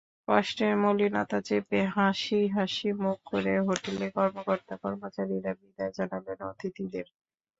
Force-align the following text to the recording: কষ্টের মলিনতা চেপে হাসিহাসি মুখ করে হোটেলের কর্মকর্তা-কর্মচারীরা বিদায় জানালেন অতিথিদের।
কষ্টের 0.27 0.73
মলিনতা 0.83 1.39
চেপে 1.47 1.79
হাসিহাসি 1.95 2.89
মুখ 3.01 3.17
করে 3.25 3.53
হোটেলের 3.67 4.11
কর্মকর্তা-কর্মচারীরা 4.17 5.51
বিদায় 5.59 5.93
জানালেন 5.97 6.39
অতিথিদের। 6.51 7.07